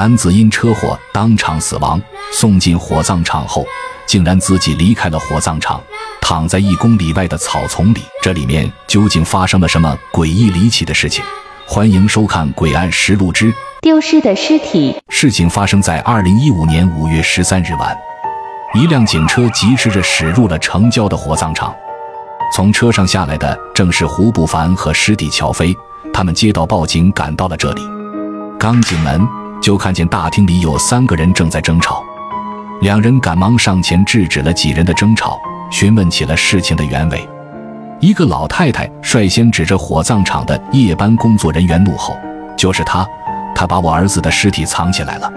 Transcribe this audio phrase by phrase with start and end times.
[0.00, 2.00] 男子因车祸当场死亡，
[2.32, 3.66] 送进火葬场后，
[4.06, 5.78] 竟然自己离开了火葬场，
[6.22, 8.00] 躺在一公里外的草丛里。
[8.22, 11.22] 这里面究竟发生了什么诡异离奇的事情？
[11.66, 13.52] 欢迎收看《诡案实录之
[13.82, 14.90] 丢失的尸体》。
[15.14, 17.94] 事情发生在二零一五年五月十三日晚，
[18.72, 21.76] 一辆警车疾驰着驶入了城郊的火葬场。
[22.56, 25.76] 从车上下来的正是胡不凡和师弟乔飞，
[26.10, 27.82] 他们接到报警赶到了这里。
[28.58, 29.39] 刚进门。
[29.60, 32.02] 就看见大厅里有三个人正在争吵，
[32.80, 35.38] 两人赶忙上前制止了几人的争吵，
[35.70, 37.28] 询问起了事情的原委。
[38.00, 42.16] 一个老太太率先指着火葬场的夜班工作人员怒吼
[42.56, 43.06] ：“就是他，
[43.54, 45.30] 他把我儿子的尸体藏起来了！”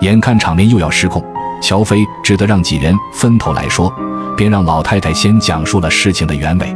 [0.00, 1.22] 眼看场面又要失控，
[1.60, 3.92] 乔飞只得让几人分头来说，
[4.34, 6.74] 便让老太太先讲述了事情的原委。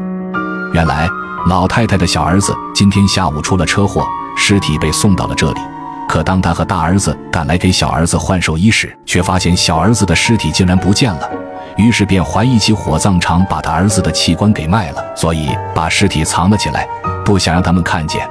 [0.75, 1.09] 原来，
[1.49, 4.07] 老太太的小儿子今天下午出了车祸，
[4.37, 5.61] 尸体被送到了这里。
[6.09, 11.29] 可当他和大儿子赶来给小儿子换寿衣时，却发现小儿子的尸体竟然不见了，
[11.77, 16.89] 于是便怀疑起火葬场把他儿子的器官给卖了，所以把尸体藏了起来，
[17.25, 18.27] 不想让他们看见。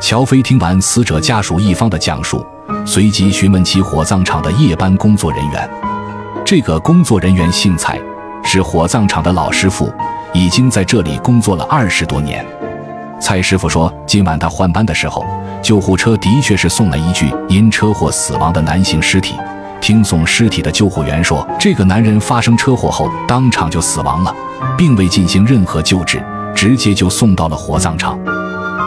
[0.00, 2.44] 乔飞听完死者家属一方的讲述，
[2.86, 5.70] 随即询问起火葬场的夜班工作人员。
[6.44, 8.00] 这个工作人员姓蔡，
[8.44, 9.92] 是火葬场的老师傅，
[10.32, 12.44] 已经在这里工作了二十多年。
[13.22, 15.24] 蔡师傅说，今晚他换班的时候。
[15.62, 19.36] 救护车的确是送了一具因车祸死亡的男性尸体。
[19.80, 24.34] 听送尸体的救护员说，这个男人发生车祸后当场就死亡了，
[24.76, 26.20] 并未进行任何救治，
[26.52, 28.18] 直接就送到了火葬场。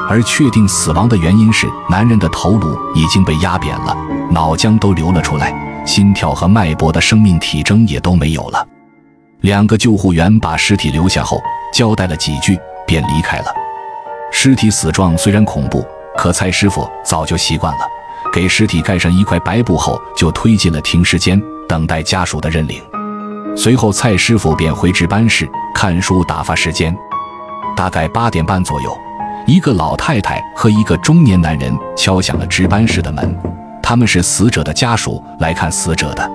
[0.10, 3.96] 而确定死亡的原因是，男人的头颅已经被压扁了，
[4.30, 5.54] 脑浆都流了出来，
[5.86, 8.68] 心跳和脉搏的生命体征也都没有了。
[9.42, 11.42] 两个救护员把尸体留下后，
[11.74, 13.46] 交代了几句，便离开了。
[14.38, 15.84] 尸体死状虽然恐怖。
[16.18, 17.80] 可蔡师傅早就习惯了，
[18.34, 22.82] 给尸体盖上一块白布后，就推进了停尸间，等待家属的认领。
[23.56, 26.96] 随后，蔡师傅便回值班室看书打发时间。
[27.78, 28.98] 大概八点半左右，
[29.48, 33.38] 一个老太太和一个中年男人敲响了值班室的门，
[33.82, 36.30] 他们是死者的家属来看死者的。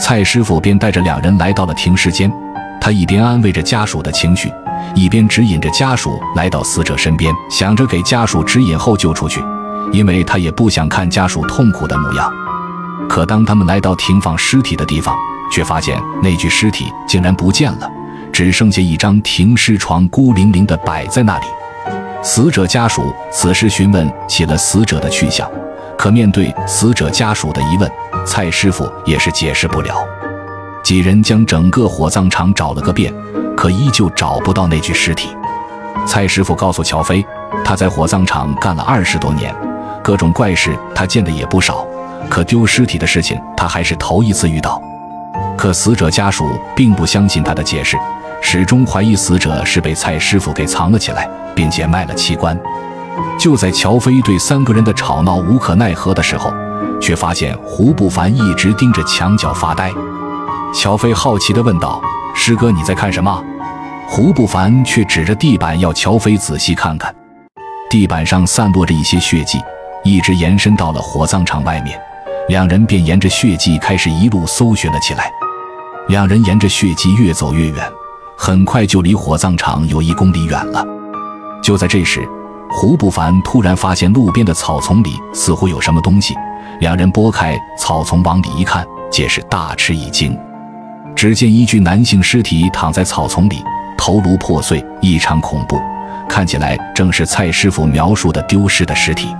[0.00, 2.32] 蔡师傅便带着两人来到了停尸间，
[2.80, 4.50] 他一边安慰着家属的情绪。
[4.94, 9.42] 一边指引着家属来到死者身边，想着给家属指引后救出去，
[9.92, 12.32] 因为他也不想看家属痛苦的模样。
[13.08, 15.16] 可当他们来到停放尸体的地方，
[15.50, 17.90] 却发现那具尸体竟然不见了，
[18.32, 21.46] 只剩下一张停尸床孤零零地摆在那里。
[22.22, 25.48] 死者家属此时询问起了死者的去向，
[25.96, 27.90] 可面对死者家属的疑问，
[28.26, 29.94] 蔡师傅也是解释不了。
[30.88, 33.12] 几人将整个火葬场找了个遍。
[33.54, 35.28] 可依旧找不到那具尸体。
[36.06, 37.22] 蔡师傅告诉乔飞，
[37.62, 39.54] 他在火葬场干了二十多年，
[40.02, 41.86] 各种怪事他见的也不少，
[42.30, 44.80] 可丢尸体的事情他还是头一次遇到。
[45.58, 47.98] 可死者家属并不相信他的解释，
[48.40, 52.58] 始终怀疑死者是被蔡师傅给藏了起来，并且卖了器官。
[53.38, 56.50] 就在乔飞对三个人的吵闹无可奈何的时候，
[56.98, 59.92] 却发现胡不凡一直盯着墙角发呆。
[60.72, 62.00] 乔飞好奇地问道。
[62.34, 63.42] 师哥，你在看什么？
[64.06, 67.14] 胡不凡却指着地板要乔飞仔细看看。
[67.90, 69.58] 地板上散落着一些血迹，
[70.04, 72.00] 一直延伸到了火葬场外面。
[72.48, 75.30] 两人便沿着血迹开始一路搜寻了起来。
[76.08, 77.92] 两人沿着血迹越走越远，
[78.38, 80.82] 很快就离火葬场有一公里远了。
[81.62, 82.26] 就在这时，
[82.70, 86.34] 胡不凡突然发现路边的草丛里似乎有什么东西。
[86.80, 90.38] 两人拨开草丛往里一看，皆是大吃一惊。
[91.18, 93.60] 只见一具男性尸体躺在草丛里，
[93.96, 95.76] 头颅破碎，异常恐怖，
[96.28, 99.34] 看起来正是蔡师傅描述的丢失的尸体。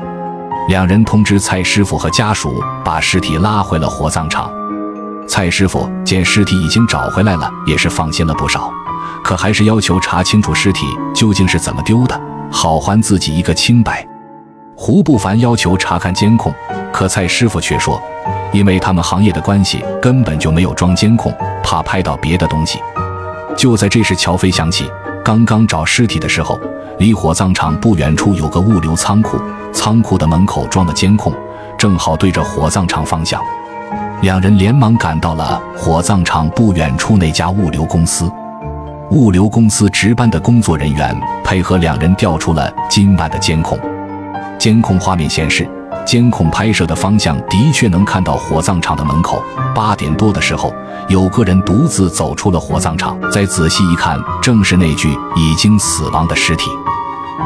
[0.67, 4.51] 两人通知蔡师傅和家属，把尸体拉回了火葬场。
[5.29, 8.73] 蔡师傅见尸体已经找回来了，也是放心了不少，
[9.23, 10.85] 可还是要求查清楚尸体
[11.15, 14.05] 究竟是怎么丢的，好还自己一个清白。
[14.77, 16.53] 胡不凡要求查看监控，
[16.93, 18.03] 可蔡师傅却说。
[18.53, 22.81] 因为他们行业的关系，根本就没有装监控，怕拍到别的东西。
[23.57, 24.91] 就在这时，乔飞想起
[25.25, 26.59] 刚刚找尸体的时候，
[26.99, 29.39] 离火葬场不远处有个物流仓库，
[29.73, 31.33] 仓库的门口装了监控，
[31.77, 33.43] 正好对着火葬场方向。
[34.23, 38.31] 两人连忙赶到了火葬场不远处那家物流公司。
[39.11, 43.79] 物流公司值班的工作人员配合两人调出了今晚的监控，
[44.59, 45.69] 监控画面显示。
[46.09, 49.45] 监控拍摄的方向的确能看到火葬场的门口。
[49.75, 50.73] 八点多的时候，
[51.07, 53.15] 有个人独自走出了火葬场。
[53.31, 56.71] 再仔细一看，正是那具已经死亡的尸体。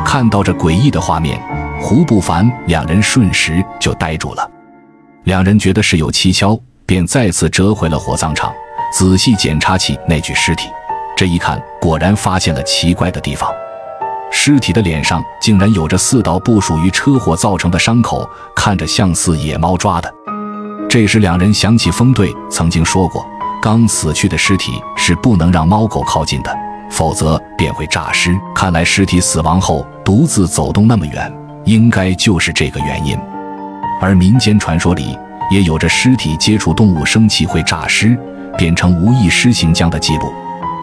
[0.05, 1.43] 看到这诡异的画面，
[1.81, 4.49] 胡不凡两人瞬时就呆住了。
[5.25, 6.57] 两人觉得事有蹊跷，
[6.87, 8.53] 便再次折回了火葬场，
[8.93, 10.69] 仔细检查起那具尸体。
[11.17, 13.51] 这一看，果然发现了奇怪的地方。
[14.35, 20.13] 尸体的脸上竟然有着四道不属于车祸造成的伤口，看着像似野猫抓的。
[20.89, 23.25] 这时，两人想起风队曾经说过，
[23.63, 26.53] 刚死去的尸体是不能让猫狗靠近的，
[26.91, 28.35] 否则便会诈尸。
[28.55, 31.33] 看来，尸体死亡后独自走动那么远，
[31.65, 33.17] 应该就是这个原因。
[34.01, 35.17] 而民间传说里
[35.51, 38.19] 也有着尸体接触动物生气会诈尸，
[38.59, 40.33] 变成无意识形僵的记录。